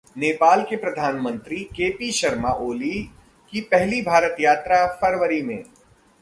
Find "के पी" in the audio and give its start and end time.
1.63-2.11